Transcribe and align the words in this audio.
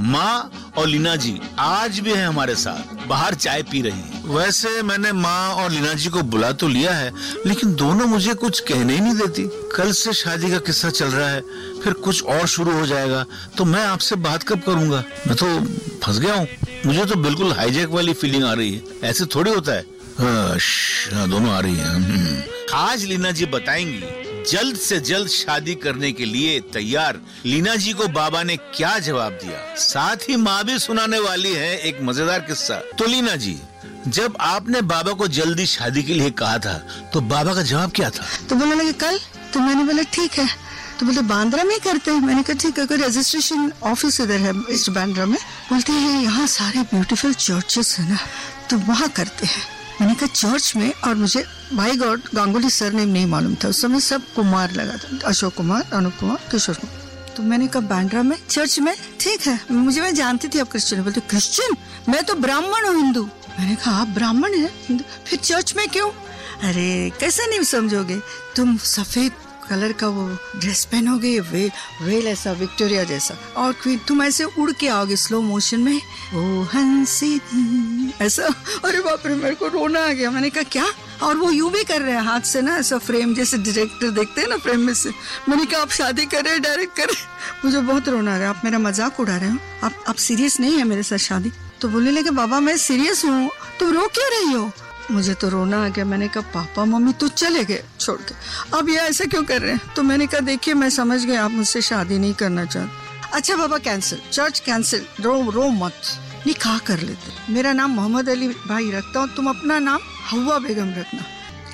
माँ 0.00 0.72
और 0.76 0.86
लीना 0.86 1.14
जी 1.16 1.38
आज 1.58 1.98
भी 2.00 2.12
है 2.12 2.24
हमारे 2.24 2.54
साथ। 2.54 3.06
बाहर 3.08 3.34
चाय 3.34 3.62
पी 3.62 3.80
रही 3.82 3.92
हैं। 3.92 4.22
वैसे 4.28 4.82
मैंने 4.82 5.12
माँ 5.12 5.54
और 5.54 5.70
लीना 5.70 5.92
जी 5.92 6.08
को 6.08 6.22
बुला 6.24 6.50
तो 6.52 6.68
लिया 6.68 6.92
है 6.94 7.12
लेकिन 7.46 7.74
दोनों 7.74 8.06
मुझे 8.06 8.34
कुछ 8.34 8.60
कहने 8.60 8.94
ही 8.94 9.00
नहीं 9.00 9.14
देती। 9.14 9.42
कल 9.76 9.92
से 9.92 10.12
शादी 10.12 10.50
का 10.50 10.58
किस्सा 10.58 10.90
चल 10.90 11.06
रहा 11.06 11.28
है 11.28 11.40
फिर 11.84 11.92
कुछ 12.04 12.22
और 12.24 12.46
शुरू 12.46 12.78
हो 12.78 12.86
जाएगा 12.86 13.24
तो 13.56 13.64
मैं 13.64 13.84
आपसे 13.86 14.16
बात 14.16 14.42
कब 14.42 14.62
करूँगा? 14.62 15.04
मैं 15.26 15.36
तो 15.36 15.60
फंस 16.06 16.18
गया 16.18 16.34
हूँ। 16.34 16.46
मुझे 16.86 17.04
तो 17.04 17.14
बिल्कुल 17.16 17.52
हाईजैक 17.52 17.88
वाली 17.88 18.12
फीलिंग 18.12 18.44
आ 18.44 18.52
रही 18.52 18.74
है। 18.74 19.10
ऐसे 19.10 19.24
थोड़ी 19.24 19.50
होता 19.50 19.72
है। 19.72 19.84
हाँ, 20.18 20.58
हाँ, 21.12 21.28
दोनों 21.30 21.50
आ 21.50 21.60
रही 21.60 21.76
हैं। 21.76 21.88
हम्म। 21.88 22.42
आज 22.74 23.04
लीना 23.04 23.30
जी 23.30 23.46
बताएँगी 23.46 24.00
जल्द 24.50 24.76
से 24.78 24.98
जल्द 25.02 25.28
शादी 25.30 25.74
करने 25.76 26.12
के 26.12 26.24
लिए 26.26 26.58
तैयार। 26.72 27.20
लीना 27.46 27.74
जी 27.76 27.92
को 27.92 28.06
बाबा 28.10 28.42
ने 28.42 28.56
क्या 28.56 28.98
जवाब 29.00 29.32
दिया? 29.34 29.58
साथ 29.76 30.28
ही 30.28 30.36
माँ 30.38 30.62
भी 30.64 30.78
सुनाने 30.78 31.18
वाली 31.20 31.52
है 31.54 31.76
एक 31.80 32.02
मज़ेदार 32.02 32.40
किस्सा। 32.42 32.80
तो 32.98 33.06
लीना 33.06 33.36
जी, 33.36 33.58
जब 34.08 34.36
आपने 34.42 34.80
बाबा 34.84 35.12
को 35.12 35.28
जल्दी 35.30 35.66
शादी 35.68 36.02
के 36.02 36.14
लिए 36.14 36.30
कहा 36.32 36.58
था 36.58 36.74
तो 37.12 37.20
बाबा 37.22 37.54
का 37.54 37.62
जवाब 37.64 37.92
क्या 37.92 38.10
था? 38.10 38.26
तो 38.48 38.56
बोलने 38.56 38.74
लगे, 38.74 38.92
कल? 38.94 39.18
तो 39.52 39.60
मैंने 39.60 39.84
बोला, 39.84 40.02
ठीक 40.12 40.32
है। 40.32 40.48
तो 40.98 41.06
बोलते 41.06 41.22
बांद्रा 41.24 41.64
में 41.64 41.78
करते 41.80 42.10
हैं। 42.10 42.20
मैंने 42.20 42.42
कहा, 42.42 42.56
ठीक 42.56 42.78
है 42.80 42.96
रजिस्ट्रेशन 42.98 43.72
ऑफ़िस 43.84 44.20
इधर 44.20 44.40
है 44.40 44.52
ईस्ट 44.70 44.90
बांद्रा 44.90 45.26
में? 45.26 45.38
बोलते 45.70 45.92
हैं, 45.92 46.22
यहाँ 46.22 46.46
सारे 46.48 46.82
ब्यूटीफुल 46.90 47.34
चर्चेस 47.34 47.96
है 47.98 48.08
ना 48.08 48.18
तो 48.70 48.76
वहाँ 48.78 49.08
करते 49.10 49.46
हैं। 49.46 49.62
मैंने 50.00 50.14
कहा, 50.14 50.26
चर्च 50.26 50.72
में? 50.76 50.92
और 50.92 51.14
मुझे 51.14 51.44
my 51.72 51.96
God, 51.96 52.20
Ganguly 52.34 52.70
sir 52.70 52.92
name 52.92 53.08
नहीं 53.08 53.26
मालूम 53.26 53.54
था। 53.54 53.68
उस 53.68 53.82
समय 53.82 54.00
सब 54.00 54.22
कुमार 54.36 54.72
लगा 54.72 54.96
था, 54.96 55.28
अशोक 55.28 55.54
कुमार, 55.54 55.90
अनुप 55.92 56.16
कुमार, 56.20 56.36
किशोर 56.50 56.74
कुमार। 56.74 57.32
तो 57.36 57.42
मैंने 57.42 57.66
कहा 57.66 57.80
बांड्रा 57.80 58.22
में? 58.22 58.36
चर्च 58.50 58.78
में? 58.78 58.96
ठीक 59.20 59.40
है। 59.40 59.60
मुझे, 59.70 60.00
मैं 60.00 60.14
जानती 60.14 60.48
थी 60.48 60.58
आप 60.58 60.70
क्रिश्चियन 60.70 61.02
बोलते, 61.02 61.20
क्रिश्चियन? 61.20 61.76
मैं 62.12 62.24
तो 62.24 62.34
ब्राह्मण 62.34 62.86
हूँ, 62.86 62.96
हिंदू। 62.96 63.24
मैंने 63.58 63.74
कहा, 63.74 64.00
आप 64.00 64.08
ब्राह्मण 64.08 64.54
है 64.54 64.98
फिर 64.98 65.38
चर्च 65.38 65.74
में 65.76 65.88
क्यों? 65.88 66.10
अरे, 66.68 67.12
कैसे 67.20 67.46
नहीं 67.46 67.62
समझोगे? 67.62 68.20
तुम 68.56 68.76
सफ़ेद 68.76 69.32
कलर 69.70 69.92
का 69.92 70.08
वो 70.08 70.38
ड्रेस 70.56 70.84
पहनोगे, 70.84 71.40
वे 71.40 71.70
वेल 72.02 72.26
ऐसा 72.26 72.52
विक्टोरिया 72.52 73.04
जैसा। 73.04 73.34
और 73.56 73.72
फिर 73.72 74.00
तुम 74.08 74.22
ऐसे 74.22 74.44
उड़ 74.44 74.72
के 74.72 74.88
आओगे 74.88 75.16
स्लो 75.16 75.40
मोशन 75.40 75.80
में, 75.80 76.00
ओ 76.34 76.62
हँसी 76.62 77.40
ऐसा। 78.20 78.42
अरे 78.84 79.00
बाप 79.00 79.26
रे, 79.26 79.34
मेरे 79.34 79.54
को 79.54 79.66
रोना 79.66 80.04
आ 80.04 80.12
गया। 80.12 80.30
मैंने 80.30 80.50
कहा, 80.50 80.62
क्या? 80.62 80.86
और 81.22 81.36
वो 81.36 81.50
यूँ 81.50 81.70
भी 81.72 81.84
कर 81.84 82.02
रहे 82.02 82.14
हैं 82.14 82.22
हाथ 82.22 82.40
से 82.40 82.62
ना, 82.62 82.76
ऐसा 82.76 82.98
फ्रेम 82.98 83.34
जैसे 83.34 83.58
डायरेक्टर 83.58 84.10
देखते 84.10 84.40
हैं 84.40 84.48
ना 84.48 84.56
फ्रेम 84.56 84.80
में 84.80 84.94
से। 84.94 85.10
मैंने 85.48 85.66
कहा, 85.66 85.82
आप 85.82 85.90
शादी 85.90 86.26
कर 86.26 86.58
डायरेक्ट 86.58 86.96
कर 86.96 87.06
मुझे 87.64 87.80
बहुत 87.80 88.08
रोना 88.08 88.34
आ 88.34 88.38
रहा 88.38 88.48
है। 88.48 88.56
आप 88.56 88.62
मेरा 88.64 88.78
मज़ाक 88.78 89.20
उड़ा 89.20 89.36
रहे 89.36 89.50
हो। 89.50 89.58
आप 89.84 90.04
आप 90.08 90.14
सीरियस 90.14 90.60
नहीं 90.60 90.78
है 90.78 90.84
मेरे 90.84 91.02
साथ 91.02 91.16
शादी? 91.16 91.52
तो 91.80 91.88
बोलने 91.88 92.10
लगे, 92.10 92.30
बाबा, 92.30 92.60
मैं 92.60 92.76
सीरियस 92.76 93.24
हूँ। 93.24 93.50
तुम 93.80 93.92
रो 93.92 94.06
क्यों 94.06 94.30
रही 94.30 94.52
हो? 94.52 94.70
मुझे 95.10 95.34
तो 95.34 95.48
रोना 95.48 95.84
आ 95.84 95.88
गया। 95.88 96.04
मैंने 96.04 96.28
कहा, 96.28 96.40
पापा, 96.40 96.84
मम्मी 96.84 97.12
तो 97.12 97.28
चले 97.28 97.64
गए। 97.64 97.84
छोड़ 98.08 98.20
के। 98.20 98.34
अब 98.78 98.88
ये 98.88 98.96
ऐसा 98.96 99.24
क्यों 99.24 99.44
कर 99.44 99.62
रहे 99.62 99.72
हैं? 99.72 99.94
तो 99.96 100.02
मैंने 100.02 100.26
कहा 100.26 100.40
देखिए 100.40 100.74
मैं 100.74 100.90
समझ 100.90 101.24
गया 101.24 101.44
आप 101.44 101.50
मुझसे 101.50 101.82
शादी 101.82 102.18
नहीं 102.18 102.34
करना 102.34 102.64
चाहते। 102.64 103.08
अच्छा 103.32 103.56
बाबा 103.56 103.78
कैंसिल 103.78 104.22
चर्च 104.32 104.58
कैंसिल 104.60 105.06
रो 105.20 105.50
रो 105.50 105.68
मत. 105.68 105.94
निकाह 106.46 106.78
कर 106.78 106.98
लेते। 106.98 107.52
मेरा 107.52 107.72
नाम 107.72 107.90
मोहम्मद 107.90 108.28
अली 108.28 108.48
भाई 108.48 108.90
रखता 108.90 109.20
हूँ 109.20 109.36
तुम 109.36 109.48
अपना 109.48 109.78
नाम 109.78 110.00
हवा 110.30 110.58
बेगम 110.58 110.90
रखना। 110.90 111.22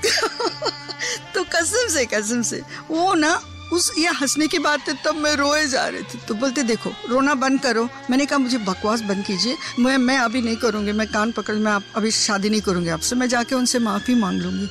तो 1.34 1.44
कसम 1.44 1.88
से 1.94 2.04
कसम 2.06 2.42
से। 2.42 2.62
वो 2.90 3.14
ना 3.14 3.40
उस 3.74 3.92
ये 3.98 4.08
हंसने 4.08 4.46
की 4.46 4.58
बात 4.58 4.88
है, 4.88 4.98
तब 5.04 5.14
मैं 5.14 5.36
रोए 5.36 5.66
जा 5.66 5.86
रही 5.88 6.02
थी। 6.02 6.18
तो 6.28 6.34
बोलते, 6.34 6.62
देखो, 6.62 6.90
रोना 7.08 7.34
बंद 7.34 7.60
करो। 7.60 7.88
मैंने 8.10 8.26
कहा, 8.26 8.38
मुझे 8.38 8.58
बकवास 8.58 9.00
बंद 9.00 9.24
कीजिए। 9.24 9.56
मैं 9.78 9.98
मैं 9.98 10.18
अभी 10.18 10.42
नहीं 10.42 10.56
करूँगी। 10.56 10.92
मैं 10.92 11.06
कान 11.06 11.32
पकड़, 11.32 11.54
मैं 11.54 11.72
आप, 11.72 11.82
अभी 11.96 12.10
शादी 12.10 12.50
नहीं 12.50 12.60
करूँगी 12.60 12.88
आपसे। 12.88 13.16
मैं 13.16 13.28
जाके 13.28 13.54
उनसे 13.54 13.78
माफ़ी 13.78 14.14
मांग 14.14 14.40
लूँगी। 14.40 14.68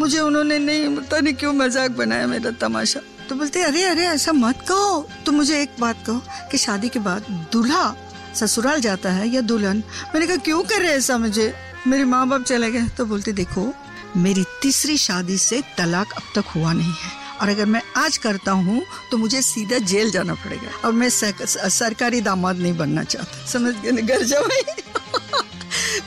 मुझे 0.00 0.20
उन्होंने 0.20 0.58
नहीं, 0.58 0.96
पता 0.96 1.20
नहीं 1.20 1.34
क्यों 1.34 1.52
मज़ाक 1.52 1.90
बनाया 1.90 2.26
मेरा 2.26 2.50
तमाशा। 2.50 3.00
तो 3.28 3.34
बोलते, 3.34 3.62
अरे 3.62 3.84
अरे, 3.84 4.06
ऐसा 4.06 4.32
मत 4.32 4.64
कहो। 4.68 5.08
तो 5.26 5.32
मुझे 5.32 5.62
एक 5.62 5.70
बात 5.80 6.04
कहो 6.06 6.22
कि 6.50 6.58
शादी 6.58 6.88
के 6.88 6.98
बाद 6.98 7.48
दूल्हा 7.52 7.96
ससुराल 8.34 8.80
जाता 8.80 9.10
है 9.10 9.28
या 9.28 9.40
दुल्हन? 9.40 9.76
मैंने 10.14 10.26
कहा, 10.26 10.36
क्यों 10.36 10.62
कर 10.62 10.80
रहे 10.80 10.92
ऐसा 10.92 11.18
मुझे? 11.18 11.54
मेरे 11.86 12.04
माँ 12.04 12.28
बाप 12.28 12.42
चले 12.42 12.70
गए 12.70 12.88
तो 12.88 13.04
बोलते, 13.04 13.32
देखो, 13.32 13.74
मेरी 14.16 14.44
तीसरी 14.62 14.96
शादी 14.98 15.38
से 15.38 15.62
तलाक 15.78 16.12
अब 16.12 16.22
तक 16.34 16.44
हुआ 16.56 16.72
नहीं 16.72 16.92
है। 16.92 17.23
और 17.44 17.50
अगर 17.50 17.66
मैं 17.66 17.80
आज 17.96 18.16
करता 18.16 18.52
हूँ 18.58 18.84
तो 19.10 19.16
मुझे 19.18 19.40
सीधा 19.42 19.78
जेल 19.84 20.10
जाना 20.10 20.34
पड़ेगा। 20.34 20.68
और 20.84 20.92
मैं 20.92 21.08
सरकारी 21.10 22.20
दामाद 22.20 22.56
नहीं 22.58 22.76
बनना 22.76 23.02
चाहता। 23.04 23.46
समझ 23.46 23.74
गए 23.76 24.02
घर 24.02 24.22
जाओ। 24.24 24.48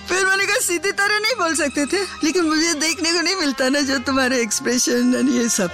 फिर 0.08 0.26
मैंने 0.26 0.46
कहा 0.46 0.60
सीधी 0.60 0.92
तरह 0.94 1.20
नहीं 1.20 1.36
बोल 1.38 1.56
सकते 1.56 1.86
थे। 1.86 2.02
लेकिन 2.24 2.46
मुझे 2.46 2.74
देखने 2.82 3.12
को 3.14 3.22
नहीं 3.22 3.36
मिलता 3.36 3.70
ना 3.70 3.82
जो 3.82 3.98
तुम्हारे 4.02 4.42
एक्सप्रेशन 4.42 5.30
ये 5.30 5.48
सब। 5.52 5.70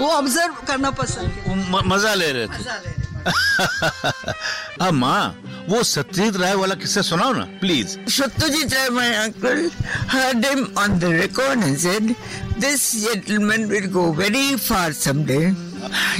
वो 0.00 0.08
ऑब्ज़र्व 0.10 0.54
करना 0.66 0.90
पसंद 1.02 1.30
है 1.46 1.88
मज़ा 1.88 2.14
ले 2.14 2.32
रहे 2.32 2.46
थे। 2.46 2.99
अब 4.80 4.92
माँ 4.94 5.22
वो 5.68 5.82
सत्यजीत 5.84 6.36
राय 6.40 6.54
वाला 6.56 6.74
किस्सा 6.74 7.02
सुनाओ 7.08 7.32
ना 7.32 7.44
please 7.60 7.96
Satyajit 8.10 8.72
Ray 8.74 8.88
my 8.96 9.12
uncle 9.14 9.70
heard 10.12 10.46
him 10.46 10.66
on 10.78 10.98
the 10.98 11.12
record 11.20 11.64
and 11.64 11.76
said 11.78 12.14
this 12.60 12.90
gentleman 13.04 13.64
will 13.70 13.86
go 13.92 14.04
very 14.20 14.56
far 14.68 14.92
someday 14.92 15.42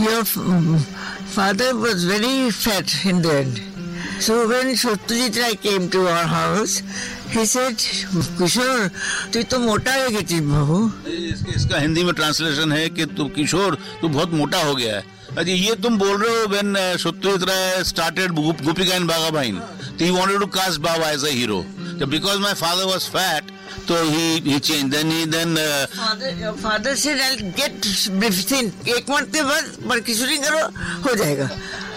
your 0.04 0.24
father 1.34 1.72
was 1.84 2.04
very 2.06 2.50
fat 2.50 3.06
in 3.06 3.22
the 3.22 3.26
end 3.26 4.20
so 4.26 4.44
when 4.48 4.74
Satyajit 4.76 5.38
Ray 5.38 5.54
came 5.62 5.88
to 5.88 6.06
our 6.06 6.24
house 6.34 6.82
he 7.34 7.46
said 7.46 7.76
Kishore 8.38 8.90
तू 9.32 9.42
तो 9.50 9.58
मोटा 9.58 9.94
हो 9.94 10.08
गया 10.10 10.20
थी 10.30 10.40
बहू 10.40 10.78
इसका 11.56 11.78
हिंदी 11.80 12.04
में 12.04 12.14
translation 12.14 12.72
है 12.72 12.88
कि 12.90 13.06
तू 13.16 13.24
किशोर 13.36 13.78
तू 14.00 14.08
बहुत 14.08 14.32
मोटा 14.40 14.62
हो 14.62 14.74
गया 14.74 14.96
है। 14.96 15.18
अजी 15.38 15.52
ये 15.52 15.74
तुम 15.82 15.98
बोल 15.98 16.16
रहे 16.22 16.38
हो 16.40 16.46
when 16.50 16.74
Satyajit 16.98 17.42
Ray 17.48 17.82
started 17.90 18.32
Gopika 18.34 18.94
and 18.94 19.06
Bagha 19.08 19.30
Byne 19.36 19.58
तो 19.98 20.04
he 20.04 20.10
wanted 20.10 20.40
to 20.40 20.46
cast 20.56 20.80
Baba 20.86 21.10
as 21.10 21.24
a 21.24 21.30
hero 21.38 21.62
because 22.06 22.38
my 22.40 22.54
father 22.62 22.84
was 22.90 23.06
fat 23.16 23.50
तो 23.88 24.02
he 24.10 24.24
he 24.46 24.58
change 24.58 24.90
then 24.94 25.10
he 25.10 25.24
then 25.34 25.54
father 26.62 26.96
said, 26.96 27.20
I'll 27.26 27.44
get 27.60 27.86
thin. 28.50 28.72
एक 28.96 29.10
month 29.10 29.32
के 29.34 29.42
बाद 29.42 29.76
बरकिशोरी 29.92 30.38
करो 30.46 30.66
हो 31.06 31.14
जाएगा 31.22 31.48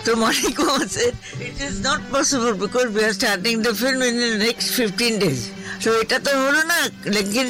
तो 0.05 0.15
Kumar 0.15 0.87
said, 0.87 1.15
it 1.41 1.61
is 1.61 1.81
not 1.81 2.01
possible 2.11 2.53
because 2.53 2.89
we 2.95 3.03
are 3.03 3.13
starting 3.13 3.61
the 3.61 3.73
film 3.73 4.01
in 4.03 4.17
the 4.19 4.37
next 4.45 4.71
15 4.79 5.19
days. 5.19 5.49
So 5.84 5.88
এটা 6.02 6.18
তো 6.26 6.30
হলো 6.44 6.62
না 6.72 6.78
लेकिन 7.16 7.46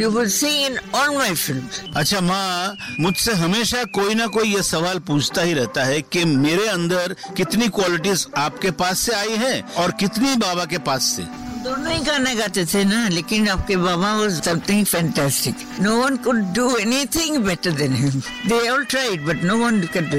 you 0.00 0.08
will 0.16 0.30
see 0.40 0.54
in 0.66 0.74
all 0.98 1.10
my 1.22 1.32
films. 1.44 1.74
अच्छा 2.00 2.20
माँ 2.30 2.76
मुझसे 3.00 3.32
हमेशा 3.44 3.82
कोई 3.98 4.14
ना 4.14 4.26
कोई 4.36 4.54
ये 4.54 4.62
सवाल 4.72 4.98
पूछता 5.08 5.42
ही 5.42 5.52
रहता 5.60 5.84
है 5.84 6.00
कि 6.12 6.24
मेरे 6.46 6.66
अंदर 6.76 7.14
कितनी 7.36 7.68
क्वालिटीज 7.76 8.26
आपके 8.46 8.70
पास 8.82 8.98
से 9.06 9.14
आई 9.22 9.36
हैं 9.44 9.56
और 9.82 9.90
कितनी 10.00 10.34
बाबा 10.46 10.64
के 10.72 10.78
पास 10.88 11.02
से 11.16 11.24
दोनों 11.65 11.91
ही 11.91 11.99
गाना 12.05 12.33
गाते 12.37 12.63
थे 12.69 12.83
ना, 12.85 12.97
लेकिन 13.09 13.47
आपके 13.49 13.75
बाबा 13.81 14.09
वो 14.15 14.29
something 14.29 14.85
fantastic 14.85 15.55
no 15.81 15.95
one 15.97 16.15
could 16.25 16.41
do 16.53 16.65
anything 16.77 17.37
better 17.45 17.71
than 17.79 17.93
him 17.95 18.19
they 18.49 18.57
all 18.69 18.83
tried 18.93 19.25
but 19.27 19.43
no 19.43 19.55
one 19.57 19.81
can 19.93 20.09
do 20.09 20.17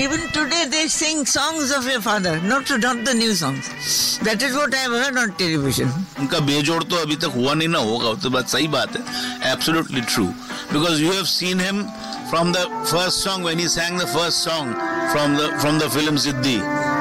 even 0.00 0.28
today 0.34 0.64
they 0.74 0.86
sing 0.94 1.24
songs 1.26 1.72
of 1.72 1.88
your 1.90 2.00
father 2.08 2.40
not 2.42 2.72
not 2.84 3.04
the 3.04 3.14
new 3.16 3.34
songs 3.36 4.20
that 4.24 4.42
is 4.42 4.52
what 4.54 4.74
I 4.74 4.80
have 4.80 4.96
heard 5.02 5.18
on 5.18 5.30
television 5.38 5.92
उनका 6.20 6.38
बेजोड़ 6.50 6.82
तो 6.82 6.96
अभी 6.96 7.16
तक 7.24 7.32
हुआ 7.36 7.54
नहीं 7.54 7.68
ना 7.68 7.78
होगा 7.90 8.12
तो 8.22 8.30
बात 8.36 8.48
सही 8.48 8.68
बात 8.76 8.96
है। 8.96 9.52
Absolutely 9.52 10.00
true 10.12 10.26
because 10.72 11.02
you 11.02 11.12
have 11.12 11.24
seen 11.32 11.60
him 11.60 11.82
from 12.30 12.52
the 12.52 12.66
first 12.90 13.24
song 13.24 13.44
when 13.44 13.58
he 13.60 13.68
sang 13.78 14.00
the 14.00 14.06
first 14.14 14.48
song 14.48 14.74
from 15.12 15.36
the 15.36 15.50
from 15.60 15.78
the 15.78 15.88
film 15.96 16.16
Ziddi 16.26 16.56